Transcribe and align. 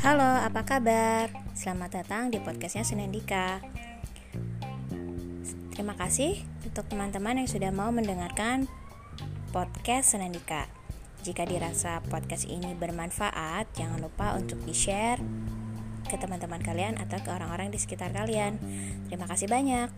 Halo, 0.00 0.24
apa 0.40 0.64
kabar? 0.64 1.28
Selamat 1.52 2.00
datang 2.00 2.32
di 2.32 2.40
podcastnya 2.40 2.80
Senendika. 2.80 3.60
Terima 5.76 5.92
kasih 5.92 6.48
untuk 6.64 6.88
teman-teman 6.88 7.44
yang 7.44 7.48
sudah 7.48 7.68
mau 7.76 7.92
mendengarkan 7.92 8.72
podcast 9.52 10.16
Senendika. 10.16 10.64
Jika 11.28 11.44
dirasa 11.44 12.00
podcast 12.08 12.48
ini 12.48 12.72
bermanfaat, 12.72 13.76
jangan 13.76 14.00
lupa 14.00 14.32
untuk 14.40 14.64
di-share 14.64 15.20
ke 16.08 16.16
teman-teman 16.16 16.64
kalian 16.64 16.96
atau 17.04 17.20
ke 17.20 17.28
orang-orang 17.28 17.68
di 17.68 17.76
sekitar 17.76 18.16
kalian. 18.16 18.56
Terima 19.12 19.28
kasih 19.28 19.44
banyak. 19.44 19.92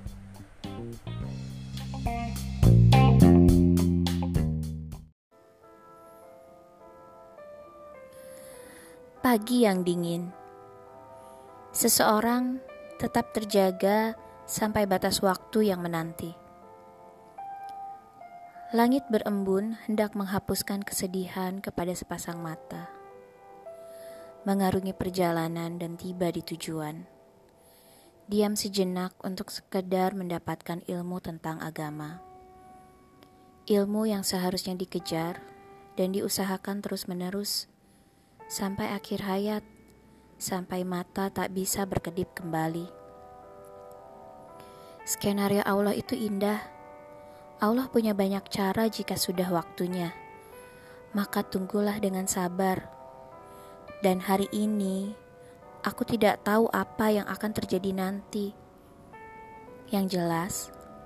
Pagi 9.25 9.65
yang 9.65 9.89
dingin. 9.89 10.29
Seseorang 11.73 12.61
tetap 13.01 13.33
terjaga 13.33 14.13
sampai 14.45 14.85
batas 14.85 15.25
waktu 15.25 15.73
yang 15.73 15.81
menanti. 15.81 16.37
Langit 18.77 19.09
berembun 19.09 19.81
hendak 19.89 20.13
menghapuskan 20.13 20.85
kesedihan 20.85 21.65
kepada 21.65 21.97
sepasang 21.97 22.37
mata. 22.45 22.93
Mengarungi 24.45 24.93
perjalanan 24.93 25.81
dan 25.81 25.97
tiba 25.97 26.29
di 26.29 26.45
tujuan. 26.45 27.09
Diam 28.29 28.61
sejenak 28.61 29.17
untuk 29.25 29.49
sekedar 29.49 30.13
mendapatkan 30.13 30.85
ilmu 30.85 31.25
tentang 31.25 31.65
agama. 31.65 32.21
Ilmu 33.73 34.05
yang 34.05 34.21
seharusnya 34.21 34.77
dikejar 34.77 35.41
dan 35.97 36.13
diusahakan 36.13 36.85
terus-menerus 36.85 37.73
sampai 38.49 38.93
akhir 38.93 39.25
hayat, 39.25 39.65
sampai 40.37 40.85
mata 40.85 41.33
tak 41.33 41.53
bisa 41.57 41.89
berkedip 41.89 42.33
kembali. 42.37 42.87
Skenario 45.05 45.61
Allah 45.69 45.93
itu 45.93 46.17
indah. 46.17 46.65
Allah 47.61 47.89
punya 47.93 48.17
banyak 48.17 48.49
cara 48.49 48.89
jika 48.89 49.17
sudah 49.21 49.53
waktunya. 49.53 50.17
Maka 51.13 51.45
tunggulah 51.45 52.01
dengan 52.01 52.25
sabar. 52.25 52.89
Dan 54.01 54.21
hari 54.21 54.49
ini, 54.51 55.13
aku 55.85 56.09
tidak 56.09 56.41
tahu 56.45 56.69
apa 56.73 57.13
yang 57.13 57.29
akan 57.29 57.53
terjadi 57.53 57.93
nanti. 57.93 58.57
Yang 59.93 60.07
jelas, 60.19 60.55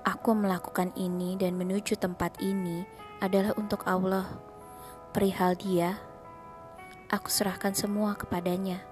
aku 0.07 0.31
melakukan 0.31 0.95
ini 0.95 1.35
dan 1.35 1.59
menuju 1.59 1.99
tempat 1.99 2.39
ini 2.39 2.87
adalah 3.19 3.51
untuk 3.59 3.83
Allah. 3.83 4.27
Perihal 5.11 5.59
Dia, 5.59 5.99
aku 7.09 7.33
serahkan 7.33 7.73
semua 7.73 8.13
kepadanya. 8.13 8.85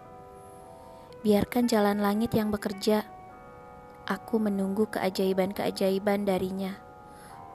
Biarkan 1.22 1.70
jalan 1.70 2.02
langit 2.02 2.34
yang 2.34 2.50
bekerja. 2.50 3.06
Aku 4.10 4.42
menunggu 4.42 4.90
keajaiban-keajaiban 4.90 6.26
darinya. 6.26 6.82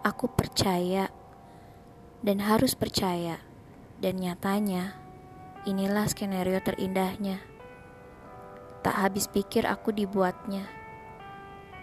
Aku 0.07 0.31
percaya 0.31 1.11
dan 2.23 2.39
harus 2.39 2.79
percaya. 2.79 3.43
Dan 4.03 4.19
nyatanya, 4.19 4.99
inilah 5.63 6.11
skenario 6.11 6.59
terindahnya. 6.59 7.39
Tak 8.83 8.99
habis 8.99 9.31
pikir 9.31 9.63
aku 9.67 9.95
dibuatnya. 9.95 10.67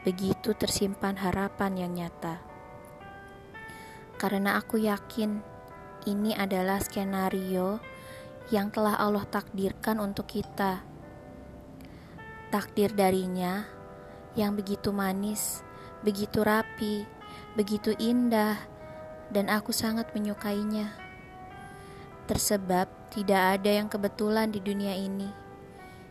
Begitu 0.04 0.52
tersimpan 0.56 1.16
harapan 1.20 1.80
yang 1.80 1.92
nyata. 1.96 2.44
Karena 4.20 4.60
aku 4.60 4.84
yakin 4.84 5.40
ini 6.12 6.36
adalah 6.36 6.84
skenario 6.84 7.80
yang 8.50 8.74
telah 8.74 8.98
Allah 8.98 9.26
takdirkan 9.30 10.02
untuk 10.02 10.26
kita. 10.26 10.82
Takdir 12.50 12.90
darinya 12.98 13.62
yang 14.34 14.58
begitu 14.58 14.90
manis, 14.90 15.62
begitu 16.02 16.42
rapi, 16.42 17.06
begitu 17.54 17.94
indah, 18.02 18.58
dan 19.30 19.54
aku 19.54 19.70
sangat 19.70 20.10
menyukainya. 20.18 20.90
Tersebab 22.26 22.90
tidak 23.14 23.62
ada 23.62 23.70
yang 23.70 23.86
kebetulan 23.86 24.50
di 24.50 24.62
dunia 24.62 24.98
ini. 24.98 25.30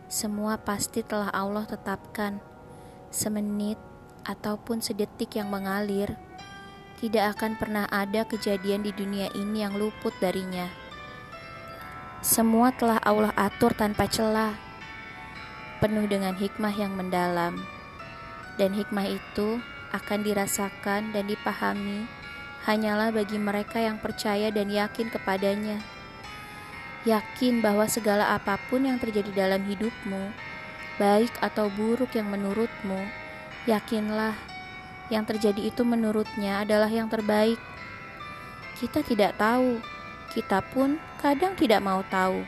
Semua 0.07 0.55
pasti 0.55 1.03
telah 1.03 1.31
Allah 1.31 1.67
tetapkan. 1.67 2.39
Semenit 3.11 3.79
ataupun 4.23 4.79
sedetik 4.79 5.35
yang 5.35 5.51
mengalir, 5.51 6.15
tidak 7.03 7.35
akan 7.35 7.59
pernah 7.59 7.85
ada 7.91 8.23
kejadian 8.23 8.83
di 8.83 8.91
dunia 8.95 9.27
ini 9.35 9.63
yang 9.63 9.75
luput 9.75 10.15
darinya. 10.23 10.78
Semua 12.19 12.75
telah 12.75 12.99
Allah 12.99 13.31
atur 13.39 13.71
tanpa 13.71 14.03
celah, 14.03 14.51
penuh 15.79 16.03
dengan 16.03 16.35
hikmah 16.35 16.75
yang 16.75 16.91
mendalam, 16.91 17.55
dan 18.59 18.75
hikmah 18.75 19.07
itu 19.07 19.63
akan 19.95 20.27
dirasakan 20.27 21.15
dan 21.15 21.31
dipahami 21.31 22.03
hanyalah 22.67 23.15
bagi 23.15 23.39
mereka 23.39 23.79
yang 23.79 23.95
percaya 24.03 24.51
dan 24.51 24.67
yakin 24.67 25.07
kepadanya. 25.07 25.79
Yakin 27.07 27.63
bahwa 27.63 27.87
segala 27.87 28.35
apa 28.35 28.59
pun 28.67 28.83
yang 28.83 28.99
terjadi 28.99 29.31
dalam 29.31 29.63
hidupmu, 29.63 30.35
baik 30.99 31.31
atau 31.39 31.71
buruk 31.71 32.19
yang 32.19 32.27
menurutmu, 32.27 32.99
yakinlah 33.63 34.35
yang 35.07 35.23
terjadi 35.23 35.71
itu 35.71 35.87
menurutnya 35.87 36.67
adalah 36.67 36.91
yang 36.91 37.07
terbaik. 37.07 37.57
Kita 38.75 39.07
tidak 39.07 39.39
tahu 39.39 39.79
kita 40.35 40.59
pun 40.75 40.99
kadang 41.19 41.53
tidak 41.59 41.83
mau 41.83 41.99
tahu. 42.07 42.47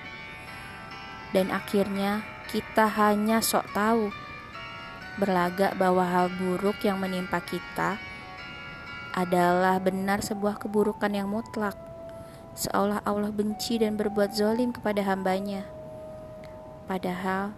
Dan 1.36 1.52
akhirnya 1.52 2.24
kita 2.48 2.88
hanya 2.88 3.44
sok 3.44 3.68
tahu. 3.76 4.08
Berlagak 5.20 5.76
bahwa 5.76 6.08
hal 6.08 6.32
buruk 6.40 6.80
yang 6.88 6.98
menimpa 7.04 7.44
kita 7.44 8.00
adalah 9.12 9.76
benar 9.84 10.24
sebuah 10.24 10.56
keburukan 10.56 11.12
yang 11.12 11.28
mutlak. 11.28 11.76
Seolah 12.56 13.04
Allah 13.04 13.32
benci 13.32 13.80
dan 13.80 14.00
berbuat 14.00 14.32
zolim 14.32 14.72
kepada 14.72 15.04
hambanya. 15.04 15.68
Padahal, 16.88 17.56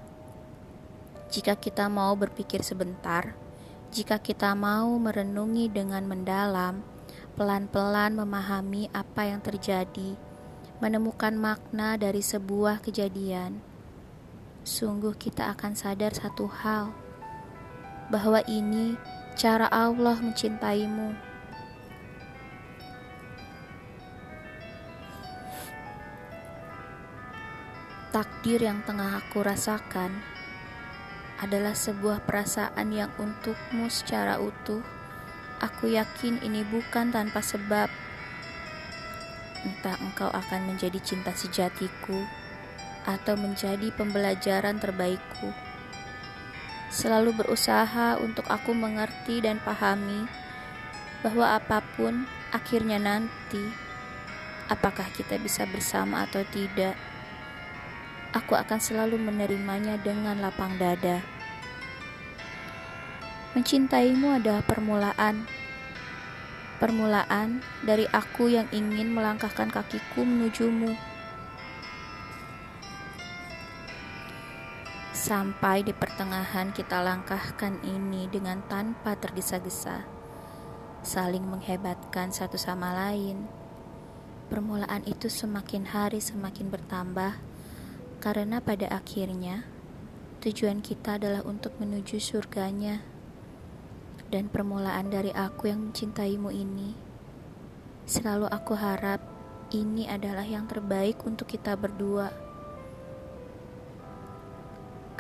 jika 1.34 1.58
kita 1.58 1.90
mau 1.90 2.14
berpikir 2.14 2.62
sebentar, 2.62 3.34
jika 3.90 4.22
kita 4.22 4.54
mau 4.54 4.94
merenungi 4.98 5.70
dengan 5.70 6.06
mendalam, 6.06 6.86
pelan-pelan 7.34 8.14
memahami 8.18 8.90
apa 8.94 9.30
yang 9.30 9.42
terjadi, 9.42 10.14
menemukan 10.82 11.36
makna 11.38 12.00
dari 12.00 12.24
sebuah 12.24 12.82
kejadian, 12.82 13.62
sungguh 14.66 15.14
kita 15.20 15.54
akan 15.54 15.78
sadar 15.78 16.16
satu 16.16 16.50
hal, 16.50 16.96
bahwa 18.10 18.42
ini 18.50 18.98
cara 19.38 19.70
Allah 19.70 20.18
mencintaimu. 20.18 21.14
Takdir 28.14 28.62
yang 28.62 28.86
tengah 28.86 29.20
aku 29.20 29.42
rasakan 29.42 30.22
adalah 31.42 31.74
sebuah 31.74 32.24
perasaan 32.26 32.94
yang 32.94 33.10
untukmu 33.18 33.90
secara 33.90 34.38
utuh 34.38 34.86
Aku 35.64 35.88
yakin 35.88 36.44
ini 36.44 36.68
bukan 36.68 37.16
tanpa 37.16 37.40
sebab. 37.40 37.88
Entah 39.64 39.96
engkau 40.04 40.28
akan 40.28 40.76
menjadi 40.76 41.00
cinta 41.00 41.32
sejatiku 41.32 42.28
atau 43.08 43.36
menjadi 43.40 43.92
pembelajaran 43.96 44.80
terbaikku. 44.80 45.52
Selalu 46.92 47.34
berusaha 47.34 48.20
untuk 48.20 48.46
aku 48.52 48.76
mengerti 48.76 49.42
dan 49.42 49.58
pahami 49.64 50.28
bahwa 51.24 51.56
apa 51.56 51.80
pun 51.96 52.28
akhirnya 52.52 53.00
nanti, 53.00 53.64
apakah 54.68 55.08
kita 55.16 55.40
bisa 55.40 55.64
bersama 55.66 56.28
atau 56.28 56.44
tidak, 56.52 56.94
aku 58.36 58.54
akan 58.60 58.78
selalu 58.78 59.16
menerimanya 59.18 59.96
dengan 60.04 60.44
lapang 60.44 60.76
dada. 60.76 61.24
Mencintaimu 63.54 64.42
adalah 64.42 64.66
permulaan. 64.66 65.46
Permulaan 66.82 67.62
dari 67.86 68.10
aku 68.10 68.50
yang 68.50 68.66
ingin 68.74 69.14
melangkahkan 69.14 69.70
kakiku 69.70 70.26
menujumu. 70.26 70.98
Sampai 75.14 75.86
di 75.86 75.96
pertengahan 75.96 76.76
kita 76.76 77.00
langkahkan 77.00 77.80
ini 77.86 78.28
dengan 78.28 78.60
tanpa 78.66 79.16
tergesa-gesa. 79.16 80.04
Saling 81.06 81.46
menghebatkan 81.48 82.34
satu 82.34 82.60
sama 82.60 82.92
lain. 82.92 83.48
Permulaan 84.52 85.06
itu 85.08 85.32
semakin 85.32 85.88
hari 85.88 86.20
semakin 86.20 86.68
bertambah 86.68 87.40
karena 88.20 88.60
pada 88.60 88.92
akhirnya 88.92 89.64
tujuan 90.44 90.84
kita 90.84 91.16
adalah 91.16 91.44
untuk 91.48 91.76
menuju 91.80 92.20
surganya 92.20 93.13
dan 94.34 94.50
permulaan 94.50 95.14
dari 95.14 95.30
aku 95.30 95.70
yang 95.70 95.94
mencintaimu 95.94 96.50
ini. 96.50 96.98
Selalu 98.10 98.50
aku 98.50 98.74
harap 98.74 99.22
ini 99.70 100.10
adalah 100.10 100.42
yang 100.42 100.66
terbaik 100.66 101.22
untuk 101.22 101.46
kita 101.46 101.78
berdua. 101.78 102.34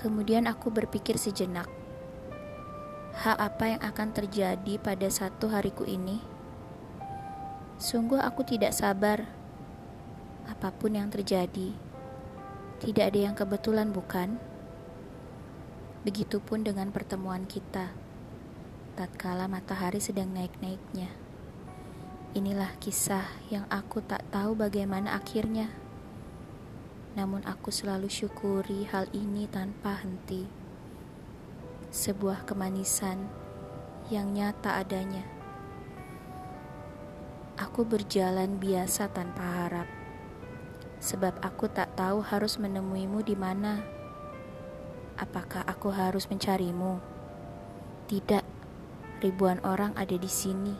Kemudian 0.01 0.49
aku 0.49 0.73
berpikir 0.73 1.21
sejenak, 1.21 1.69
hal 3.21 3.37
apa 3.37 3.77
yang 3.77 3.81
akan 3.85 4.09
terjadi 4.17 4.81
pada 4.81 5.05
satu 5.13 5.45
hariku 5.53 5.85
ini? 5.85 6.17
Sungguh 7.77 8.17
aku 8.17 8.41
tidak 8.41 8.73
sabar. 8.73 9.29
Apa 10.49 10.73
pun 10.73 10.97
yang 10.97 11.07
terjadi, 11.07 11.71
tidak 12.81 13.13
ada 13.13 13.19
yang 13.29 13.35
kebetulan, 13.37 13.93
bukan? 13.93 14.41
Begitupun 16.03 16.67
dengan 16.67 16.91
pertemuan 16.91 17.47
kita, 17.47 18.02
tatkala 18.93 19.49
matahari 19.49 19.97
sedang 19.97 20.29
naik-naiknya. 20.29 21.09
Inilah 22.37 22.77
kisah 22.77 23.25
yang 23.49 23.65
aku 23.69 24.05
tak 24.05 24.21
tahu 24.29 24.53
bagaimana 24.53 25.17
akhirnya. 25.17 25.69
Namun 27.13 27.45
aku 27.45 27.69
selalu 27.69 28.09
syukuri 28.09 28.85
hal 28.89 29.09
ini 29.13 29.49
tanpa 29.49 30.01
henti. 30.01 30.45
Sebuah 31.93 32.45
kemanisan 32.45 33.29
yang 34.09 34.33
nyata 34.33 34.81
adanya. 34.81 35.25
Aku 37.57 37.85
berjalan 37.85 38.57
biasa 38.57 39.13
tanpa 39.13 39.45
harap. 39.45 39.89
Sebab 41.01 41.37
aku 41.41 41.69
tak 41.69 41.93
tahu 41.93 42.21
harus 42.25 42.57
menemuimu 42.57 43.21
di 43.21 43.37
mana. 43.37 43.81
Apakah 45.21 45.61
aku 45.69 45.93
harus 45.93 46.25
mencarimu? 46.25 46.97
Tidak. 48.09 48.52
Ribuan 49.23 49.63
orang 49.63 49.95
ada 49.95 50.19
di 50.19 50.27
sini 50.27 50.75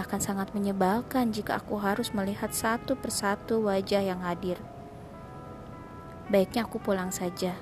akan 0.00 0.20
sangat 0.20 0.52
menyebalkan 0.56 1.28
jika 1.28 1.60
aku 1.60 1.76
harus 1.76 2.12
melihat 2.16 2.48
satu 2.52 2.96
persatu 2.96 3.68
wajah 3.68 4.00
yang 4.00 4.24
hadir. 4.24 4.56
Baiknya 6.32 6.64
aku 6.64 6.80
pulang 6.80 7.12
saja. 7.12 7.52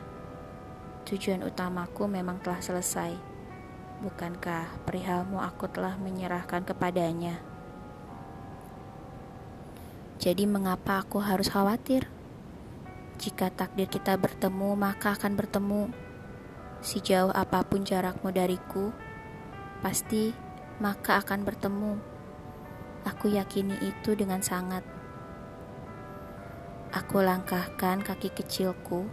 Tujuan 1.06 1.42
utamaku 1.42 2.06
memang 2.06 2.38
telah 2.42 2.62
selesai. 2.62 3.14
Bukankah 4.06 4.86
perihalmu 4.86 5.42
aku 5.42 5.66
telah 5.66 5.98
menyerahkan 5.98 6.62
kepadanya? 6.62 7.38
Jadi 10.22 10.46
mengapa 10.46 11.02
aku 11.02 11.22
harus 11.22 11.50
khawatir? 11.50 12.06
Jika 13.18 13.50
takdir 13.50 13.90
kita 13.90 14.14
bertemu, 14.14 14.78
maka 14.78 15.14
akan 15.14 15.34
bertemu. 15.34 15.90
Sejauh 16.82 17.30
apa 17.30 17.62
pun 17.66 17.86
jarakmu 17.86 18.32
dariku, 18.34 18.90
pasti 19.84 20.32
maka 20.80 21.20
akan 21.20 21.44
bertemu. 21.44 21.92
Aku 23.04 23.28
yakini 23.28 23.76
itu 23.84 24.16
dengan 24.16 24.40
sangat. 24.40 24.80
Aku 26.88 27.20
langkahkan 27.20 28.00
kaki 28.00 28.32
kecilku 28.32 29.04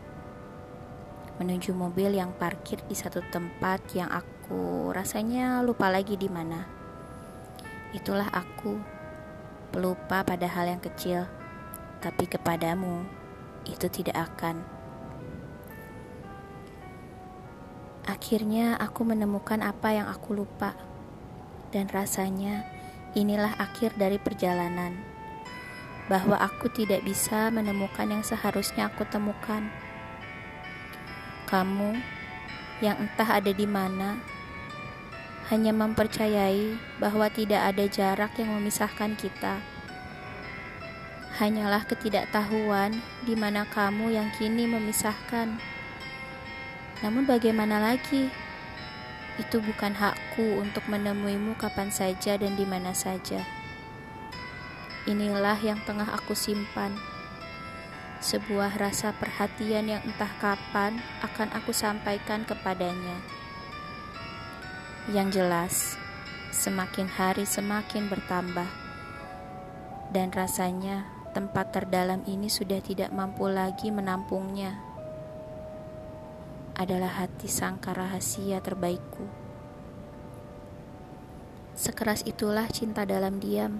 menuju 1.43 1.75
mobil 1.75 2.15
yang 2.15 2.31
parkir 2.31 2.79
di 2.87 2.95
satu 2.95 3.19
tempat 3.33 3.83
yang 3.91 4.07
aku 4.07 4.95
rasanya 4.95 5.59
lupa 5.59 5.91
lagi 5.91 6.15
di 6.15 6.31
mana. 6.31 6.63
Itulah 7.91 8.31
aku, 8.31 8.79
pelupa 9.75 10.23
pada 10.23 10.47
hal 10.47 10.71
yang 10.71 10.79
kecil, 10.79 11.27
tapi 11.99 12.31
kepadamu 12.31 13.03
itu 13.67 13.91
tidak 13.91 14.31
akan. 14.31 14.70
Akhirnya 18.09 18.81
aku 18.81 19.05
menemukan 19.05 19.61
apa 19.61 19.93
yang 19.93 20.09
aku 20.09 20.33
lupa, 20.33 20.73
dan 21.69 21.85
rasanya 21.93 22.65
inilah 23.13 23.53
akhir 23.61 23.93
dari 23.93 24.17
perjalanan, 24.17 24.97
bahwa 26.09 26.39
aku 26.41 26.67
tidak 26.73 27.05
bisa 27.05 27.53
menemukan 27.53 28.09
yang 28.09 28.23
seharusnya 28.25 28.89
aku 28.89 29.05
temukan. 29.05 29.69
Kamu 31.45 31.93
yang 32.81 32.97
entah 32.97 33.37
ada 33.37 33.53
di 33.53 33.69
mana, 33.69 34.17
hanya 35.53 35.75
mempercayai 35.75 36.79
bahwa 36.97 37.27
tidak 37.29 37.75
ada 37.75 37.85
jarak 37.85 38.31
yang 38.39 38.55
memisahkan 38.55 39.13
kita. 39.19 39.61
Hanyalah 41.37 41.83
ketidaktahuan 41.85 42.97
di 43.27 43.35
mana 43.35 43.67
kamu 43.67 44.15
yang 44.15 44.31
kini 44.39 44.65
memisahkan. 44.65 45.59
Namun, 47.01 47.25
bagaimana 47.25 47.81
lagi? 47.81 48.29
Itu 49.41 49.57
bukan 49.57 49.97
hakku 49.97 50.61
untuk 50.61 50.85
menemuimu 50.85 51.57
kapan 51.57 51.89
saja 51.89 52.37
dan 52.37 52.53
di 52.53 52.65
mana 52.67 52.93
saja. 52.93 53.41
Inilah 55.09 55.57
yang 55.65 55.81
tengah 55.81 56.05
aku 56.13 56.37
simpan. 56.37 56.93
Sebuah 58.21 58.77
rasa 58.77 59.17
perhatian 59.17 59.89
yang 59.89 60.01
entah 60.05 60.29
kapan 60.37 61.01
akan 61.25 61.49
aku 61.57 61.73
sampaikan 61.73 62.45
kepadanya. 62.45 63.17
Yang 65.09 65.41
jelas, 65.41 65.75
semakin 66.53 67.09
hari 67.09 67.49
semakin 67.49 68.13
bertambah. 68.13 68.69
Dan 70.13 70.29
rasanya 70.29 71.09
tempat 71.33 71.73
terdalam 71.73 72.21
ini 72.29 72.45
sudah 72.45 72.77
tidak 72.77 73.09
mampu 73.09 73.49
lagi 73.49 73.89
menampungnya 73.89 74.90
adalah 76.81 77.21
hati 77.21 77.45
sangka 77.45 77.93
rahasia 77.93 78.57
terbaikku. 78.57 79.29
Sekeras 81.77 82.25
itulah 82.25 82.65
cinta 82.73 83.05
dalam 83.05 83.37
diam. 83.37 83.77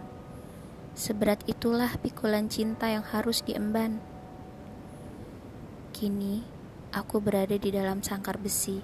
Seberat 0.94 1.42
itulah 1.50 1.98
pikulan 1.98 2.46
cinta 2.46 2.94
yang 2.94 3.02
harus 3.02 3.42
diemban. 3.42 3.98
Kini 5.98 6.46
aku 6.94 7.18
berada 7.18 7.58
di 7.58 7.70
dalam 7.74 8.06
sangkar 8.06 8.38
besi. 8.38 8.78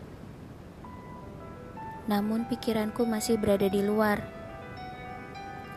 Namun 2.09 2.49
pikiranku 2.49 3.05
masih 3.05 3.37
berada 3.37 3.69
di 3.69 3.85
luar. 3.85 4.23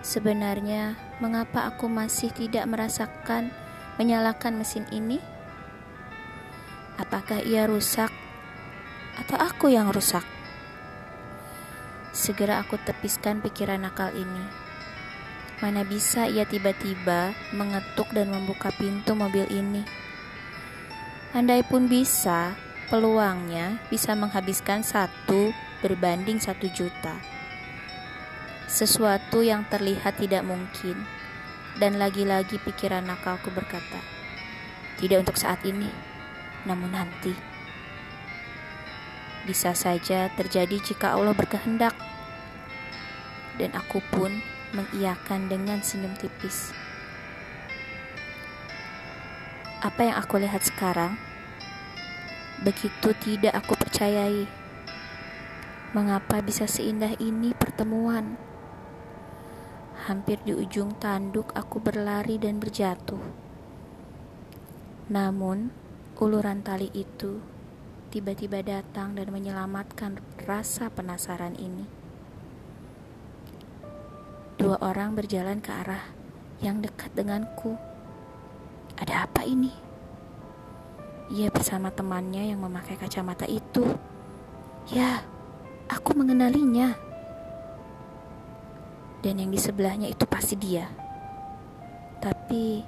Sebenarnya, 0.01 0.97
mengapa 1.21 1.69
aku 1.69 1.93
masih 1.93 2.33
tidak 2.33 2.65
merasakan 2.65 3.53
menyalakan 4.01 4.57
mesin 4.57 4.89
ini? 4.89 5.21
Apakah 6.97 7.45
ia 7.45 7.69
rusak 7.69 8.09
atau 9.21 9.37
aku 9.37 9.69
yang 9.69 9.93
rusak? 9.93 10.25
Segera 12.11 12.65
aku 12.65 12.81
tepiskan 12.81 13.45
pikiran 13.45 13.85
nakal 13.85 14.11
ini. 14.17 14.45
Mana 15.61 15.85
bisa 15.85 16.25
ia 16.25 16.49
tiba-tiba 16.49 17.37
mengetuk 17.53 18.09
dan 18.17 18.33
membuka 18.33 18.73
pintu 18.73 19.13
mobil 19.13 19.45
ini. 19.53 19.85
Andai 21.37 21.61
pun 21.63 21.87
bisa, 21.87 22.57
peluangnya 22.89 23.79
bisa 23.93 24.17
menghabiskan 24.17 24.81
satu 24.81 25.53
berbanding 25.85 26.41
satu 26.41 26.67
juta. 26.73 27.21
Sesuatu 28.67 29.45
yang 29.45 29.69
terlihat 29.69 30.17
tidak 30.17 30.49
mungkin. 30.49 31.05
Dan 31.79 32.03
lagi-lagi 32.03 32.59
pikiran 32.59 33.07
nakalku 33.07 33.49
berkata, 33.55 34.03
tidak 34.99 35.23
untuk 35.23 35.39
saat 35.39 35.63
ini, 35.63 35.87
namun 36.67 36.93
nanti 36.93 37.50
bisa 39.51 39.75
saja 39.75 40.31
terjadi 40.39 40.79
jika 40.79 41.19
Allah 41.19 41.35
berkehendak. 41.35 41.91
Dan 43.59 43.75
aku 43.75 43.99
pun 44.15 44.31
mengiyakan 44.71 45.51
dengan 45.51 45.83
senyum 45.83 46.15
tipis. 46.15 46.71
Apa 49.83 50.07
yang 50.07 50.17
aku 50.23 50.39
lihat 50.39 50.63
sekarang 50.63 51.19
begitu 52.63 53.11
tidak 53.19 53.59
aku 53.59 53.75
percayai. 53.75 54.47
Mengapa 55.91 56.39
bisa 56.39 56.71
seindah 56.71 57.19
ini 57.19 57.51
pertemuan? 57.51 58.39
Hampir 60.07 60.39
di 60.47 60.55
ujung 60.55 60.95
tanduk 61.03 61.51
aku 61.59 61.83
berlari 61.83 62.39
dan 62.39 62.63
berjatuh. 62.63 63.19
Namun, 65.11 65.75
uluran 66.23 66.63
tali 66.63 66.87
itu 66.95 67.50
tiba-tiba 68.11 68.59
datang 68.59 69.15
dan 69.15 69.31
menyelamatkan 69.31 70.19
rasa 70.43 70.91
penasaran 70.91 71.55
ini. 71.55 71.87
Dua 74.59 74.77
orang 74.83 75.15
berjalan 75.15 75.63
ke 75.63 75.71
arah 75.71 76.11
yang 76.59 76.83
dekat 76.83 77.15
denganku. 77.15 77.79
Ada 78.99 79.31
apa 79.31 79.47
ini? 79.47 79.71
Ia 81.31 81.55
bersama 81.55 81.95
temannya 81.95 82.51
yang 82.51 82.59
memakai 82.59 82.99
kacamata 82.99 83.47
itu. 83.47 83.87
Ya, 84.91 85.23
aku 85.87 86.19
mengenalinya. 86.19 86.99
Dan 89.23 89.39
yang 89.39 89.55
di 89.55 89.61
sebelahnya 89.63 90.11
itu 90.11 90.27
pasti 90.27 90.59
dia. 90.59 90.91
Tapi, 92.19 92.83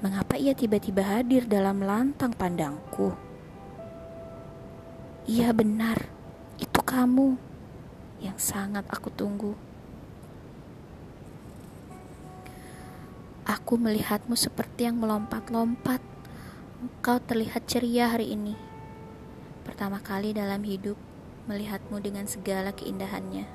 mengapa 0.00 0.38
ia 0.38 0.54
tiba-tiba 0.54 1.02
hadir 1.02 1.50
dalam 1.50 1.82
lantang 1.82 2.30
pandangku? 2.30 3.31
Iya 5.22 5.54
benar, 5.54 6.10
itu 6.58 6.80
kamu 6.82 7.38
yang 8.18 8.34
sangat 8.42 8.82
aku 8.90 9.06
tunggu. 9.14 9.54
Aku 13.46 13.78
melihatmu 13.78 14.34
seperti 14.34 14.90
yang 14.90 14.98
melompat-lompat. 14.98 16.02
Engkau 16.82 17.22
terlihat 17.22 17.70
ceria 17.70 18.10
hari 18.10 18.34
ini. 18.34 18.58
Pertama 19.62 20.02
kali 20.02 20.34
dalam 20.34 20.66
hidup 20.66 20.98
melihatmu 21.46 22.02
dengan 22.02 22.26
segala 22.26 22.74
keindahannya. 22.74 23.46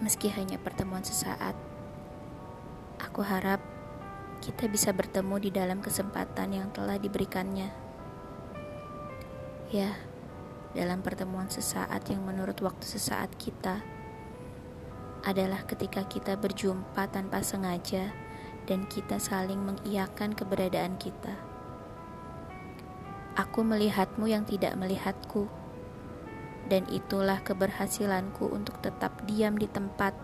Meski 0.00 0.32
hanya 0.32 0.56
pertemuan 0.56 1.04
sesaat, 1.04 1.52
aku 2.96 3.20
harap 3.20 3.60
kita 4.40 4.72
bisa 4.72 4.88
bertemu 4.96 5.36
di 5.36 5.50
dalam 5.52 5.84
kesempatan 5.84 6.64
yang 6.64 6.68
telah 6.72 6.96
diberikannya. 6.96 7.85
Ya, 9.66 9.98
dalam 10.78 11.02
pertemuan 11.02 11.50
sesaat 11.50 12.06
yang 12.06 12.22
menurut 12.22 12.54
waktu 12.62 12.86
sesaat 12.86 13.34
kita 13.34 13.82
adalah 15.26 15.66
ketika 15.66 16.06
kita 16.06 16.38
berjumpa 16.38 17.10
tanpa 17.10 17.42
sengaja 17.42 18.14
dan 18.70 18.86
kita 18.86 19.18
saling 19.18 19.58
mengiyakan 19.58 20.38
keberadaan 20.38 20.94
kita. 21.02 21.34
Aku 23.34 23.66
melihatmu 23.66 24.30
yang 24.30 24.46
tidak 24.46 24.78
melihatku, 24.78 25.50
dan 26.70 26.86
itulah 26.86 27.42
keberhasilanku 27.42 28.46
untuk 28.46 28.78
tetap 28.78 29.18
diam 29.26 29.58
di 29.58 29.66
tempat, 29.66 30.14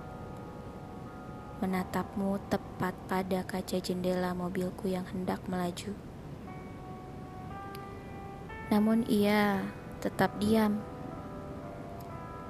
menatapmu 1.58 2.38
tepat 2.46 2.94
pada 3.10 3.42
kaca 3.42 3.82
jendela 3.82 4.38
mobilku 4.38 4.86
yang 4.86 5.02
hendak 5.10 5.42
melaju. 5.50 6.11
Namun 8.72 9.04
ia 9.04 9.60
tetap 10.00 10.32
diam. 10.40 10.80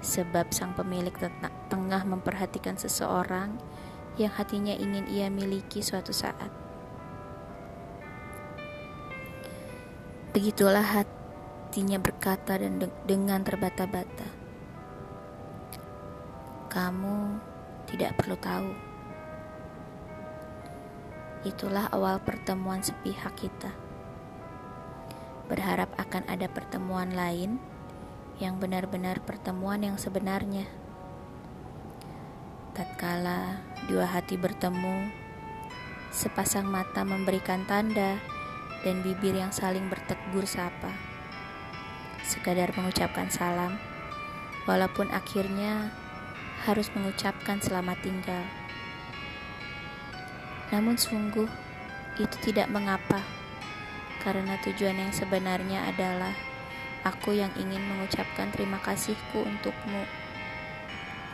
Sebab 0.06 0.54
sang 0.54 0.70
pemilik 0.78 1.10
tengah 1.66 2.02
memperhatikan 2.06 2.78
seseorang 2.78 3.58
yang 4.14 4.30
hatinya 4.30 4.70
ingin 4.70 5.10
ia 5.10 5.26
miliki 5.26 5.82
suatu 5.82 6.14
saat. 6.14 6.50
Begitulah 10.30 11.02
hatinya 11.02 11.98
berkata 11.98 12.54
dan 12.54 12.78
de 12.78 12.86
dengan 13.02 13.42
terbata-bata. 13.42 14.26
Kamu 16.70 17.18
tidak 17.90 18.14
perlu 18.14 18.38
tahu. 18.38 18.70
Itulah 21.42 21.90
awal 21.90 22.22
pertemuan 22.22 22.78
sepihak 22.78 23.34
kita 23.34 23.91
berharap 25.52 25.92
akan 26.00 26.24
ada 26.32 26.48
pertemuan 26.48 27.12
lain 27.12 27.60
yang 28.40 28.56
benar-benar 28.56 29.20
pertemuan 29.20 29.84
yang 29.84 30.00
sebenarnya. 30.00 30.64
Tatkala 32.72 33.60
dua 33.84 34.08
hati 34.08 34.40
bertemu, 34.40 35.12
sepasang 36.08 36.64
mata 36.64 37.04
memberikan 37.04 37.68
tanda 37.68 38.16
dan 38.80 39.04
bibir 39.04 39.36
yang 39.36 39.52
saling 39.52 39.92
bertegur 39.92 40.48
sapa. 40.48 40.96
Sekadar 42.24 42.72
mengucapkan 42.72 43.28
salam, 43.28 43.76
walaupun 44.64 45.12
akhirnya 45.12 45.92
harus 46.64 46.88
mengucapkan 46.96 47.60
selamat 47.60 48.00
tinggal. 48.00 48.44
Namun 50.72 50.96
sungguh 50.96 51.50
itu 52.16 52.36
tidak 52.40 52.72
mengapa 52.72 53.41
karena 54.22 54.54
tujuan 54.62 54.96
yang 54.96 55.12
sebenarnya 55.12 55.90
adalah 55.90 56.32
aku 57.02 57.34
yang 57.34 57.50
ingin 57.58 57.82
mengucapkan 57.90 58.54
terima 58.54 58.78
kasihku 58.80 59.42
untukmu. 59.42 60.06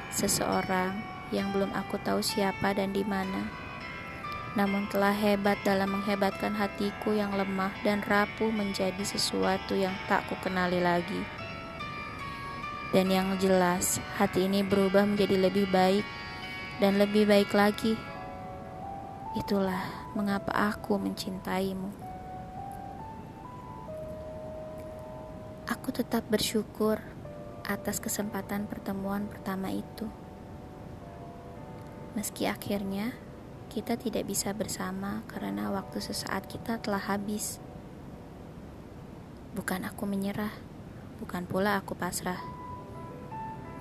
Seseorang 0.09 0.97
yang 1.29 1.53
belum 1.53 1.71
aku 1.77 2.01
tahu 2.01 2.25
siapa 2.25 2.73
dan 2.73 2.97
di 2.97 3.05
mana, 3.05 3.45
namun 4.57 4.89
telah 4.89 5.13
hebat 5.13 5.61
dalam 5.63 6.01
menghebatkan 6.01 6.57
hatiku 6.57 7.13
yang 7.13 7.37
lemah 7.37 7.71
dan 7.85 8.01
rapuh 8.09 8.49
menjadi 8.49 9.05
sesuatu 9.05 9.77
yang 9.77 9.93
tak 10.09 10.25
ku 10.27 10.35
kenali 10.41 10.81
lagi. 10.81 11.21
Dan 12.89 13.13
yang 13.13 13.37
jelas, 13.37 14.01
hati 14.17 14.49
ini 14.49 14.65
berubah 14.65 15.05
menjadi 15.05 15.37
lebih 15.37 15.69
baik 15.69 16.09
dan 16.81 16.97
lebih 16.97 17.29
baik 17.29 17.53
lagi. 17.53 18.01
Itulah 19.37 20.09
mengapa 20.17 20.73
aku 20.73 20.97
mencintaimu. 20.97 22.08
Aku 25.69 25.93
tetap 25.93 26.25
bersyukur 26.33 26.97
atas 27.61 28.01
kesempatan 28.01 28.65
pertemuan 28.65 29.29
pertama 29.29 29.69
itu. 29.69 30.09
Meski 32.17 32.49
akhirnya 32.49 33.13
kita 33.69 34.01
tidak 34.01 34.25
bisa 34.25 34.57
bersama 34.57 35.21
karena 35.29 35.69
waktu 35.69 36.01
sesaat 36.01 36.49
kita 36.49 36.81
telah 36.81 37.05
habis. 37.05 37.61
Bukan 39.53 39.85
aku 39.85 40.09
menyerah, 40.09 40.57
bukan 41.21 41.45
pula 41.45 41.77
aku 41.77 41.93
pasrah. 41.93 42.41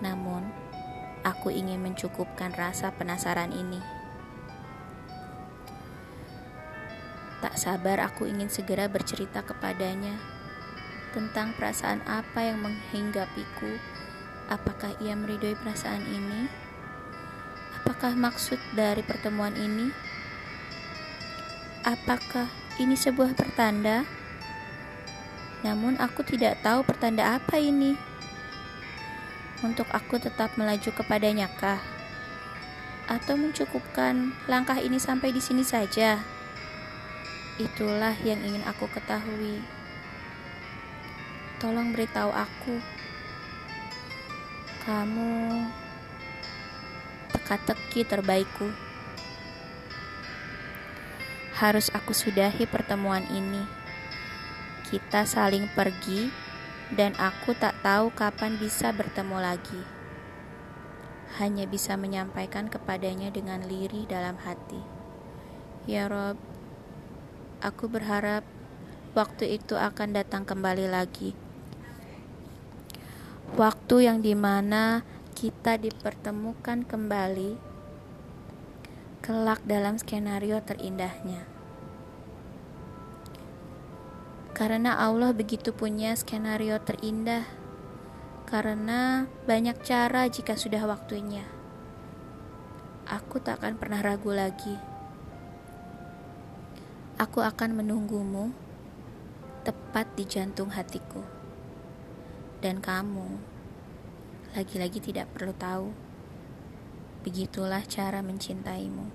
Namun, 0.03 0.43
aku 1.23 1.55
ingin 1.55 1.79
mencukupkan 1.79 2.51
rasa 2.51 2.91
penasaran 2.99 3.55
ini. 3.55 3.79
Tak 7.39 7.55
sabar 7.55 8.03
aku 8.03 8.27
ingin 8.27 8.51
segera 8.51 8.91
bercerita 8.91 9.39
kepadanya 9.39 10.36
tentang 11.17 11.57
perasaan 11.57 12.05
apa 12.05 12.45
yang 12.45 12.61
menghinggapiku. 12.61 13.81
Apakah 14.53 14.93
ia 15.01 15.17
meridoi 15.17 15.57
perasaan 15.57 16.05
ini? 16.05 16.45
Apakah 17.81 18.13
maksud 18.13 18.61
dari 18.77 19.01
pertemuan 19.01 19.57
ini? 19.57 19.89
Apakah 21.81 22.45
ini 22.77 22.93
sebuah 22.93 23.33
pertanda? 23.33 24.05
Namun 25.65 25.97
aku 25.97 26.21
tidak 26.21 26.61
tahu 26.61 26.85
pertanda 26.85 27.41
apa 27.41 27.57
ini. 27.57 27.97
Untuk 29.65 29.89
aku 29.89 30.21
tetap 30.21 30.53
melaju 30.53 30.93
kepadanya 30.93 31.49
kah? 31.57 31.81
Atau 33.09 33.41
mencukupkan 33.41 34.37
langkah 34.45 34.77
ini 34.77 35.01
sampai 35.01 35.33
di 35.33 35.41
sini 35.41 35.65
saja? 35.65 36.21
Itulah 37.57 38.13
yang 38.21 38.37
ingin 38.45 38.61
aku 38.69 38.85
ketahui. 38.93 39.76
Tolong 41.57 41.89
beritahu 41.89 42.29
aku. 42.29 42.77
Kamu 44.85 45.65
teka-teki 47.33 48.05
terbaikku. 48.05 48.69
Harus 51.57 51.89
aku 51.97 52.13
sudahi 52.13 52.69
pertemuan 52.69 53.25
ini. 53.33 53.65
Kita 54.85 55.25
saling 55.25 55.65
pergi 55.73 56.29
dan 56.93 57.17
aku 57.17 57.57
tak 57.57 57.73
tahu 57.81 58.13
kapan 58.13 58.61
bisa 58.61 58.93
bertemu 58.93 59.41
lagi. 59.41 59.81
Hanya 61.41 61.65
bisa 61.65 61.97
menyampaikan 61.97 62.69
kepadanya 62.69 63.33
dengan 63.33 63.65
lirih 63.65 64.05
dalam 64.05 64.37
hati. 64.45 64.85
Ya 65.89 66.05
Rob, 66.05 66.37
aku 67.65 67.89
berharap 67.89 68.45
waktu 69.17 69.57
itu 69.57 69.73
akan 69.73 70.13
datang 70.13 70.45
kembali 70.45 70.85
lagi 70.93 71.46
waktu 73.55 74.11
yang 74.11 74.19
di 74.19 74.35
mana 74.35 75.07
kita 75.31 75.79
dipertemukan 75.79 76.83
kembali 76.83 77.55
kelak 79.23 79.63
dalam 79.63 79.95
skenario 79.95 80.59
terindahnya. 80.59 81.47
Karena 84.51 84.99
Allah 84.99 85.31
begitu 85.31 85.71
punya 85.71 86.17
skenario 86.17 86.81
terindah, 86.81 87.45
karena 88.49 89.29
banyak 89.45 89.79
cara 89.85 90.27
jika 90.27 90.57
sudah 90.57 90.83
waktunya. 90.89 91.45
Aku 93.07 93.39
tak 93.39 93.63
akan 93.63 93.79
pernah 93.79 94.03
ragu 94.03 94.33
lagi. 94.33 94.75
Aku 97.21 97.39
akan 97.39 97.79
menunggumu 97.79 98.51
tepat 99.63 100.09
di 100.17 100.25
jantung 100.25 100.73
hatiku 100.73 101.36
dan 102.57 102.81
kamu 102.81 103.37
lagi-lagi 104.57 104.97
tidak 104.97 105.29
perlu 105.37 105.53
tahu. 105.53 105.93
Begitulah 107.21 107.85
cara 107.85 108.25
mencintaimu. 108.25 109.05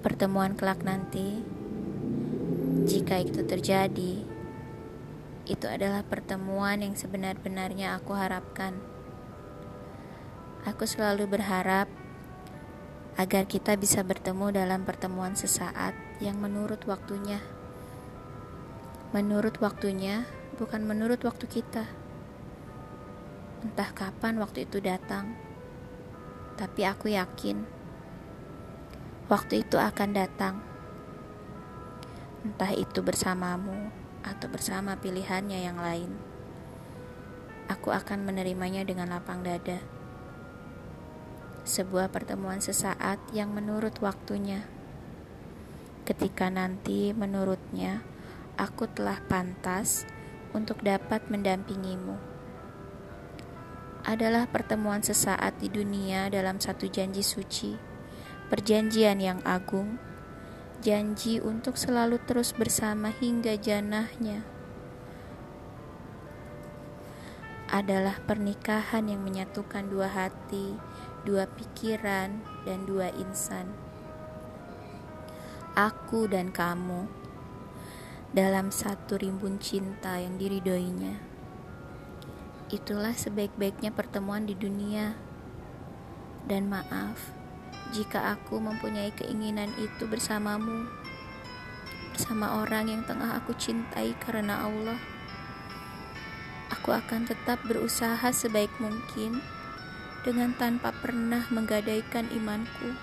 Pertemuan 0.00 0.56
kelak 0.56 0.80
nanti, 0.80 1.44
jika 2.88 3.20
itu 3.20 3.44
terjadi, 3.44 4.24
itu 5.44 5.66
adalah 5.68 6.00
pertemuan 6.02 6.80
yang 6.80 6.96
sebenar-benarnya 6.96 8.00
aku 8.00 8.16
harapkan. 8.16 8.80
Aku 10.64 10.88
selalu 10.88 11.28
berharap 11.28 11.86
agar 13.20 13.44
kita 13.44 13.76
bisa 13.76 14.00
bertemu 14.00 14.56
dalam 14.64 14.88
pertemuan 14.88 15.36
sesaat 15.36 15.92
yang 16.24 16.40
menurut 16.40 16.80
waktunya. 16.88 17.38
Menurut 19.12 19.60
waktunya, 19.60 20.24
bukan 20.60 20.84
menurut 20.84 21.24
waktu 21.24 21.48
kita. 21.48 21.88
Entah 23.64 23.90
kapan 23.96 24.36
waktu 24.36 24.68
itu 24.68 24.76
datang, 24.84 25.32
tapi 26.60 26.84
aku 26.84 27.08
yakin 27.08 27.64
waktu 29.32 29.64
itu 29.64 29.80
akan 29.80 30.10
datang. 30.12 30.60
Entah 32.44 32.76
itu 32.76 33.00
bersamamu 33.00 33.88
atau 34.20 34.48
bersama 34.52 35.00
pilihannya 35.00 35.58
yang 35.64 35.80
lain. 35.80 36.12
Aku 37.72 37.88
akan 37.88 38.28
menerimanya 38.28 38.84
dengan 38.84 39.16
lapang 39.16 39.40
dada. 39.40 39.80
Sebuah 41.64 42.12
pertemuan 42.12 42.60
sesaat 42.60 43.20
yang 43.32 43.56
menurut 43.56 43.96
waktunya. 44.04 44.68
Ketika 46.04 46.52
nanti 46.52 47.12
menurutnya 47.16 48.02
aku 48.56 48.88
telah 48.90 49.20
pantas 49.24 50.08
untuk 50.56 50.82
dapat 50.82 51.26
mendampingimu. 51.30 52.18
Adalah 54.06 54.48
pertemuan 54.48 55.04
sesaat 55.04 55.60
di 55.60 55.68
dunia 55.68 56.32
dalam 56.32 56.56
satu 56.56 56.88
janji 56.88 57.20
suci, 57.20 57.76
perjanjian 58.48 59.20
yang 59.20 59.40
agung 59.44 60.00
janji 60.80 61.44
untuk 61.44 61.76
selalu 61.76 62.16
terus 62.24 62.56
bersama 62.56 63.12
hingga 63.12 63.52
janahnya 63.60 64.40
adalah 67.70 68.18
pernikahan 68.26 69.06
yang 69.06 69.22
menyatukan 69.22 69.86
dua 69.86 70.10
hati, 70.10 70.74
dua 71.22 71.46
pikiran, 71.46 72.42
dan 72.66 72.78
dua 72.82 73.14
insan. 73.14 73.70
Aku 75.78 76.26
dan 76.26 76.50
kamu 76.50 77.06
dalam 78.30 78.70
satu 78.70 79.18
rimbun 79.18 79.58
cinta 79.58 80.14
yang 80.22 80.38
diridoinya. 80.38 81.18
Itulah 82.70 83.10
sebaik-baiknya 83.10 83.90
pertemuan 83.90 84.46
di 84.46 84.54
dunia. 84.54 85.18
Dan 86.46 86.70
maaf, 86.70 87.34
jika 87.90 88.38
aku 88.38 88.62
mempunyai 88.62 89.10
keinginan 89.18 89.74
itu 89.82 90.06
bersamamu, 90.06 90.86
bersama 92.14 92.62
orang 92.62 92.86
yang 92.86 93.02
tengah 93.02 93.34
aku 93.34 93.50
cintai 93.58 94.14
karena 94.22 94.62
Allah. 94.62 95.00
Aku 96.70 96.94
akan 96.94 97.26
tetap 97.26 97.58
berusaha 97.66 98.30
sebaik 98.30 98.70
mungkin 98.78 99.42
dengan 100.22 100.54
tanpa 100.54 100.94
pernah 101.02 101.42
menggadaikan 101.50 102.30
imanku. 102.30 102.94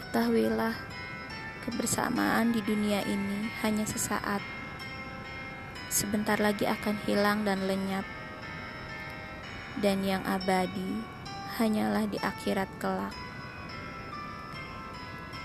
Ketahuilah, 0.00 0.97
kebersamaan 1.68 2.56
di 2.56 2.64
dunia 2.64 3.04
ini 3.04 3.52
hanya 3.60 3.84
sesaat. 3.84 4.40
Sebentar 5.92 6.40
lagi 6.40 6.64
akan 6.64 6.96
hilang 7.04 7.44
dan 7.44 7.68
lenyap. 7.68 8.08
Dan 9.76 10.00
yang 10.00 10.24
abadi 10.24 11.04
hanyalah 11.60 12.08
di 12.08 12.16
akhirat 12.24 12.72
kelak. 12.80 13.12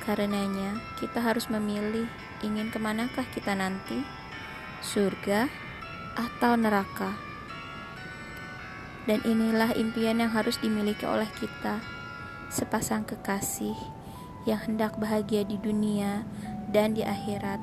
Karenanya, 0.08 0.80
kita 1.00 1.20
harus 1.20 1.48
memilih 1.52 2.08
ingin 2.44 2.72
ke 2.72 2.80
manakah 2.80 3.24
kita 3.32 3.56
nanti, 3.56 4.04
surga 4.84 5.48
atau 6.16 6.60
neraka. 6.60 7.16
Dan 9.08 9.20
inilah 9.28 9.76
impian 9.76 10.24
yang 10.24 10.32
harus 10.32 10.60
dimiliki 10.60 11.08
oleh 11.08 11.28
kita, 11.40 11.80
sepasang 12.52 13.08
kekasih 13.08 14.03
yang 14.44 14.60
hendak 14.64 14.96
bahagia 15.00 15.48
di 15.48 15.56
dunia 15.60 16.28
dan 16.72 16.96
di 16.96 17.04
akhirat. 17.06 17.60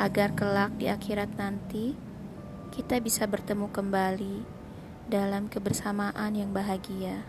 Agar 0.00 0.32
kelak 0.32 0.76
di 0.80 0.88
akhirat 0.88 1.36
nanti, 1.36 1.94
kita 2.72 3.00
bisa 3.00 3.28
bertemu 3.28 3.68
kembali 3.68 4.44
dalam 5.08 5.52
kebersamaan 5.52 6.32
yang 6.32 6.50
bahagia 6.56 7.28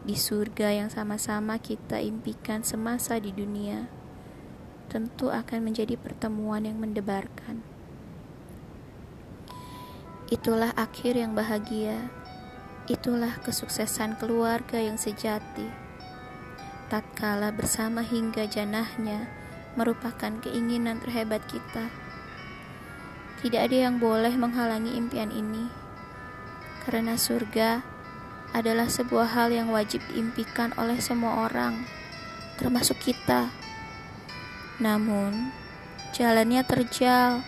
di 0.00 0.16
surga 0.16 0.72
yang 0.72 0.88
sama-sama 0.88 1.60
kita 1.60 2.00
impikan 2.00 2.64
semasa 2.64 3.20
di 3.20 3.36
dunia, 3.36 3.84
tentu 4.88 5.28
akan 5.28 5.60
menjadi 5.60 6.00
pertemuan 6.00 6.64
yang 6.64 6.80
mendebarkan. 6.80 7.60
Itulah 10.32 10.72
akhir 10.72 11.20
yang 11.20 11.36
bahagia, 11.36 12.08
itulah 12.88 13.36
kesuksesan 13.44 14.16
keluarga 14.16 14.80
yang 14.80 14.96
sejati. 14.96 15.89
Tatkala 17.20 17.52
bersama 17.52 18.00
hingga 18.00 18.48
janahnya 18.48 19.28
merupakan 19.76 20.32
keinginan 20.40 21.04
terhebat 21.04 21.44
kita. 21.52 21.92
Tidak 23.44 23.60
ada 23.60 23.76
yang 23.76 24.00
boleh 24.00 24.32
menghalangi 24.40 24.96
impian 24.96 25.28
ini 25.28 25.68
karena 26.80 27.20
surga 27.20 27.84
adalah 28.56 28.88
sebuah 28.88 29.36
hal 29.36 29.52
yang 29.52 29.68
wajib 29.68 30.00
diimpikan 30.08 30.72
oleh 30.80 30.96
semua 30.96 31.44
orang, 31.44 31.84
termasuk 32.56 32.96
kita. 33.04 33.52
Namun, 34.80 35.52
jalannya 36.16 36.64
terjal, 36.64 37.44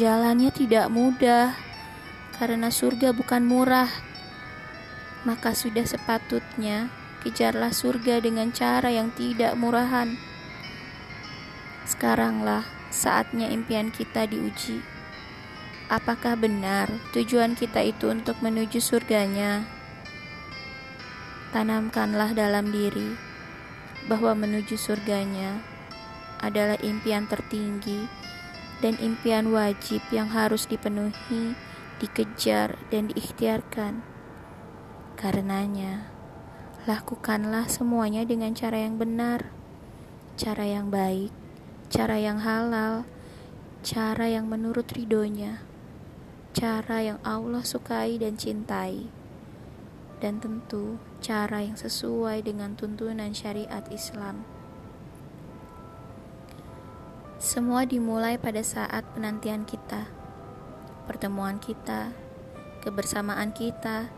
jalannya 0.00 0.48
tidak 0.48 0.88
mudah, 0.88 1.52
karena 2.40 2.72
surga 2.72 3.12
bukan 3.12 3.44
murah. 3.44 3.92
Maka 5.28 5.52
sudah 5.52 5.84
sepatutnya 5.84 7.03
kejarlah 7.24 7.72
surga 7.72 8.20
dengan 8.20 8.52
cara 8.52 8.92
yang 8.92 9.10
tidak 9.16 9.56
murahan. 9.56 10.20
Sekaranglah 11.88 12.68
saatnya 12.92 13.48
impian 13.48 13.88
kita 13.88 14.28
diuji. 14.28 14.84
Apakah 15.88 16.36
benar 16.36 16.88
tujuan 17.16 17.56
kita 17.56 17.80
itu 17.80 18.12
untuk 18.12 18.38
menuju 18.44 18.78
surganya? 18.78 19.64
Tanamkanlah 21.50 22.36
dalam 22.36 22.68
diri 22.70 23.16
bahwa 24.06 24.36
menuju 24.36 24.76
surganya 24.76 25.60
adalah 26.44 26.76
impian 26.84 27.24
tertinggi 27.24 28.04
dan 28.84 29.00
impian 29.00 29.48
wajib 29.48 30.04
yang 30.12 30.28
harus 30.28 30.68
dipenuhi, 30.68 31.56
dikejar, 32.04 32.76
dan 32.92 33.08
diikhtiarkan. 33.08 34.04
Karenanya, 35.16 36.13
lakukanlah 36.84 37.68
semuanya 37.68 38.24
dengan 38.28 38.52
cara 38.52 38.80
yang 38.80 39.00
benar, 39.00 39.48
cara 40.36 40.64
yang 40.68 40.88
baik, 40.92 41.32
cara 41.92 42.20
yang 42.20 42.40
halal, 42.40 43.08
cara 43.80 44.28
yang 44.28 44.48
menurut 44.48 44.88
ridhonya 44.92 45.64
cara 46.54 47.02
yang 47.02 47.18
Allah 47.26 47.66
sukai 47.66 48.14
dan 48.14 48.38
cintai, 48.38 49.10
dan 50.22 50.38
tentu 50.38 51.02
cara 51.18 51.66
yang 51.66 51.74
sesuai 51.74 52.46
dengan 52.46 52.78
tuntunan 52.78 53.34
syariat 53.34 53.82
Islam. 53.90 54.46
Semua 57.42 57.82
dimulai 57.82 58.38
pada 58.38 58.62
saat 58.62 59.02
penantian 59.18 59.66
kita, 59.66 60.06
pertemuan 61.10 61.58
kita, 61.58 62.14
kebersamaan 62.86 63.50
kita, 63.50 64.14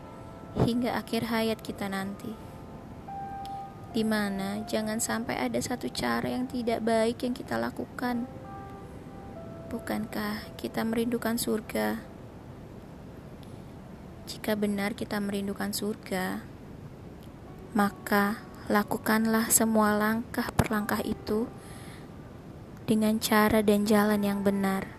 hingga 0.61 0.93
akhir 0.93 1.33
hayat 1.33 1.57
kita 1.65 1.89
nanti. 1.89 2.37
Di 3.97 4.05
mana 4.05 4.61
jangan 4.69 5.01
sampai 5.01 5.41
ada 5.41 5.57
satu 5.57 5.89
cara 5.89 6.29
yang 6.29 6.45
tidak 6.45 6.85
baik 6.85 7.25
yang 7.25 7.33
kita 7.33 7.57
lakukan. 7.57 8.29
Bukankah 9.73 10.53
kita 10.53 10.85
merindukan 10.85 11.33
surga? 11.33 11.97
Jika 14.29 14.53
benar 14.53 14.93
kita 14.93 15.17
merindukan 15.17 15.73
surga, 15.73 16.45
maka 17.73 18.45
lakukanlah 18.69 19.49
semua 19.49 19.97
langkah 19.97 20.45
per 20.53 20.69
langkah 20.69 21.01
itu 21.01 21.49
dengan 22.85 23.17
cara 23.17 23.65
dan 23.65 23.89
jalan 23.89 24.21
yang 24.21 24.45
benar. 24.45 24.93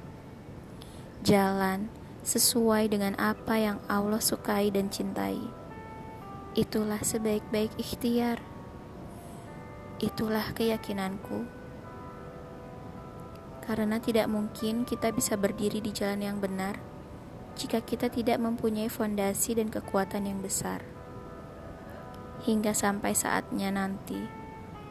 Jalan 1.22 1.86
sesuai 2.26 2.90
dengan 2.90 3.14
apa 3.14 3.62
yang 3.62 3.78
Allah 3.86 4.18
sukai 4.18 4.74
dan 4.74 4.90
cintai. 4.90 5.38
Itulah 6.58 6.98
sebaik-baik 6.98 7.78
ikhtiar. 7.78 8.57
Itulah 9.98 10.54
keyakinanku. 10.54 11.42
Karena 13.66 13.98
tidak 13.98 14.30
mungkin 14.30 14.86
kita 14.86 15.10
bisa 15.10 15.34
berdiri 15.34 15.82
di 15.82 15.90
jalan 15.90 16.22
yang 16.22 16.38
benar 16.38 16.78
jika 17.58 17.82
kita 17.82 18.06
tidak 18.06 18.38
mempunyai 18.38 18.86
fondasi 18.86 19.58
dan 19.58 19.66
kekuatan 19.66 20.30
yang 20.30 20.38
besar. 20.38 20.86
Hingga 22.46 22.70
sampai 22.70 23.18
saatnya 23.18 23.74
nanti, 23.74 24.22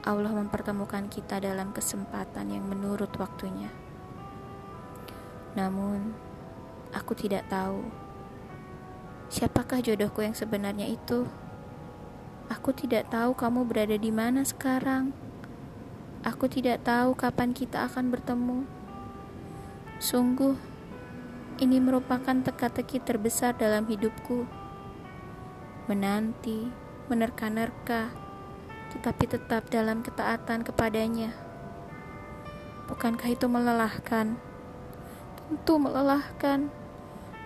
Allah 0.04 0.36
mempertemukan 0.36 1.08
kita 1.08 1.40
dalam 1.40 1.72
kesempatan 1.72 2.52
yang 2.52 2.68
menurut 2.68 3.16
waktunya. 3.16 3.72
Namun, 5.56 6.12
aku 6.92 7.16
tidak 7.16 7.48
tahu 7.48 7.88
siapakah 9.32 9.80
jodohku 9.80 10.20
yang 10.20 10.36
sebenarnya 10.36 10.92
itu. 10.92 11.47
Aku 12.48 12.72
tidak 12.72 13.12
tahu 13.12 13.36
kamu 13.36 13.68
berada 13.68 14.00
di 14.00 14.08
mana 14.08 14.48
sekarang. 14.48 15.12
Aku 16.24 16.48
tidak 16.48 16.88
tahu 16.88 17.12
kapan 17.12 17.52
kita 17.52 17.92
akan 17.92 18.08
bertemu. 18.08 18.64
Sungguh, 20.00 20.56
ini 21.60 21.84
merupakan 21.84 22.32
teka-teki 22.32 23.04
terbesar 23.04 23.58
dalam 23.60 23.84
hidupku. 23.90 24.48
Menanti, 25.92 26.72
menerka-nerka, 27.12 28.16
tetapi 28.96 29.24
tetap 29.28 29.68
dalam 29.68 30.00
ketaatan 30.00 30.64
kepadanya. 30.64 31.36
Bukankah 32.88 33.28
itu 33.28 33.52
melelahkan? 33.52 34.40
Tentu 35.36 35.74
melelahkan 35.76 36.72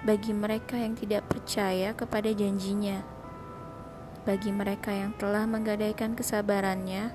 bagi 0.06 0.34
mereka 0.34 0.78
yang 0.78 0.94
tidak 0.94 1.26
percaya 1.26 1.94
kepada 1.98 2.30
janjinya. 2.30 3.21
Bagi 4.22 4.54
mereka 4.54 4.94
yang 4.94 5.18
telah 5.18 5.50
menggadaikan 5.50 6.14
kesabarannya 6.14 7.10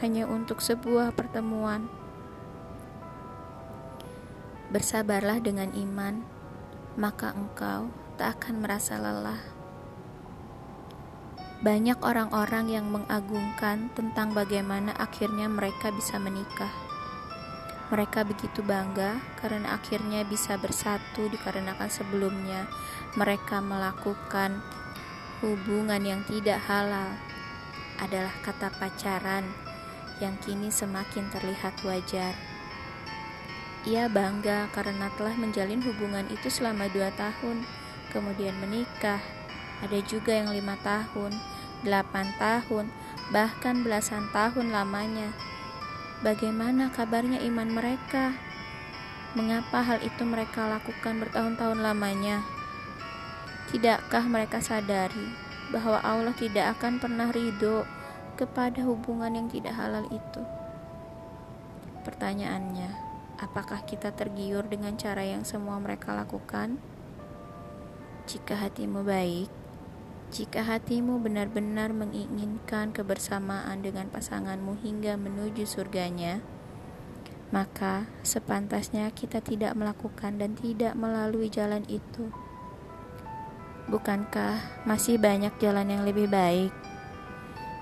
hanya 0.00 0.24
untuk 0.24 0.64
sebuah 0.64 1.12
pertemuan. 1.12 1.84
Bersabarlah 4.72 5.44
dengan 5.44 5.68
iman, 5.76 6.24
maka 6.96 7.36
engkau 7.36 7.92
tak 8.16 8.40
akan 8.40 8.64
merasa 8.64 8.96
lelah. 8.96 9.40
Banyak 11.60 12.00
orang-orang 12.00 12.72
yang 12.72 12.88
mengagungkan 12.88 13.92
tentang 13.92 14.32
bagaimana 14.32 14.96
akhirnya 14.96 15.44
mereka 15.44 15.92
bisa 15.92 16.16
menikah. 16.16 16.72
Mereka 17.92 18.24
begitu 18.24 18.64
bangga 18.64 19.20
karena 19.44 19.76
akhirnya 19.76 20.24
bisa 20.24 20.56
bersatu 20.56 21.28
dikarenakan 21.28 21.90
sebelumnya 21.92 22.64
mereka 23.12 23.60
melakukan 23.60 24.64
hubungan 25.40 26.04
yang 26.04 26.20
tidak 26.28 26.60
halal 26.68 27.16
adalah 27.96 28.32
kata 28.44 28.68
pacaran 28.76 29.48
yang 30.20 30.36
kini 30.44 30.68
semakin 30.68 31.32
terlihat 31.32 31.80
wajar. 31.80 32.36
Ia 33.88 34.12
bangga 34.12 34.68
karena 34.76 35.08
telah 35.16 35.32
menjalin 35.40 35.80
hubungan 35.80 36.28
itu 36.28 36.52
selama 36.52 36.92
dua 36.92 37.08
tahun, 37.16 37.64
kemudian 38.12 38.52
menikah, 38.60 39.24
ada 39.80 39.98
juga 40.04 40.36
yang 40.36 40.52
lima 40.52 40.76
tahun, 40.84 41.32
delapan 41.80 42.28
tahun, 42.36 42.92
bahkan 43.32 43.80
belasan 43.80 44.28
tahun 44.36 44.68
lamanya. 44.68 45.32
Bagaimana 46.20 46.92
kabarnya 46.92 47.40
iman 47.48 47.72
mereka? 47.72 48.36
Mengapa 49.32 49.80
hal 49.80 50.04
itu 50.04 50.20
mereka 50.28 50.68
lakukan 50.68 51.16
bertahun-tahun 51.24 51.80
lamanya? 51.80 52.59
Tidakkah 53.70 54.26
mereka 54.26 54.58
sadari 54.58 55.30
bahwa 55.70 56.02
Allah 56.02 56.34
tidak 56.34 56.74
akan 56.74 56.98
pernah 56.98 57.30
ridho 57.30 57.86
kepada 58.34 58.82
hubungan 58.82 59.30
yang 59.30 59.46
tidak 59.46 59.78
halal 59.78 60.10
itu? 60.10 60.42
Pertanyaannya, 62.02 62.90
apakah 63.38 63.86
kita 63.86 64.10
tergiur 64.10 64.66
dengan 64.66 64.98
cara 64.98 65.22
yang 65.22 65.46
semua 65.46 65.78
mereka 65.78 66.18
lakukan? 66.18 66.82
Jika 68.26 68.58
hatimu 68.58 69.06
baik, 69.06 69.46
jika 70.34 70.66
hatimu 70.66 71.22
benar-benar 71.22 71.94
menginginkan 71.94 72.90
kebersamaan 72.90 73.86
dengan 73.86 74.10
pasanganmu 74.10 74.82
hingga 74.82 75.14
menuju 75.14 75.62
surganya, 75.62 76.42
maka 77.54 78.10
sepantasnya 78.26 79.14
kita 79.14 79.38
tidak 79.38 79.78
melakukan 79.78 80.42
dan 80.42 80.58
tidak 80.58 80.98
melalui 80.98 81.46
jalan 81.46 81.86
itu. 81.86 82.49
Bukankah 83.90 84.86
masih 84.86 85.18
banyak 85.18 85.50
jalan 85.58 85.90
yang 85.90 86.06
lebih 86.06 86.30
baik? 86.30 86.70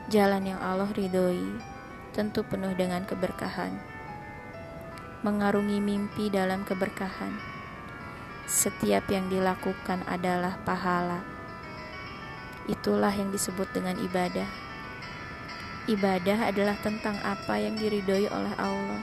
Jalan 0.09 0.49
yang 0.49 0.61
Allah 0.65 0.89
ridhoi, 0.89 1.61
tentu 2.17 2.41
penuh 2.49 2.73
dengan 2.73 3.05
keberkahan. 3.05 3.77
Mengarungi 5.21 5.85
mimpi 5.85 6.33
dalam 6.33 6.65
keberkahan. 6.65 7.37
Setiap 8.49 9.05
yang 9.13 9.29
dilakukan 9.29 10.01
adalah 10.09 10.57
pahala 10.65 11.39
Itulah 12.69 13.11
yang 13.17 13.33
disebut 13.33 13.73
dengan 13.73 13.97
ibadah. 13.97 14.45
Ibadah 15.89 16.53
adalah 16.53 16.77
tentang 16.85 17.17
apa 17.25 17.57
yang 17.57 17.81
diridhoi 17.81 18.29
oleh 18.29 18.53
Allah. 18.61 19.01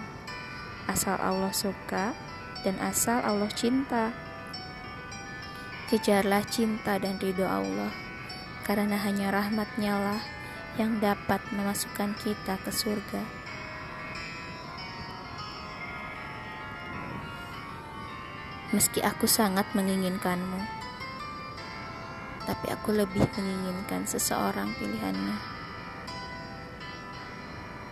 Asal 0.86 1.18
Allah 1.18 1.50
suka 1.50 2.14
dan 2.62 2.78
asal 2.78 3.26
Allah 3.26 3.50
cinta. 3.50 4.14
Kejarlah 5.86 6.42
cinta 6.50 6.98
dan 6.98 7.22
ridho 7.22 7.46
Allah, 7.46 7.94
karena 8.66 8.98
hanya 8.98 9.30
rahmatnya 9.30 9.94
lah 9.94 10.22
yang 10.82 10.98
dapat 10.98 11.38
memasukkan 11.54 12.18
kita 12.26 12.58
ke 12.58 12.74
surga. 12.74 13.22
Meski 18.74 19.06
aku 19.06 19.30
sangat 19.30 19.70
menginginkanmu, 19.78 20.60
tapi 22.50 22.68
aku 22.74 22.90
lebih 22.90 23.24
menginginkan 23.38 24.10
seseorang 24.10 24.74
pilihannya. 24.82 25.55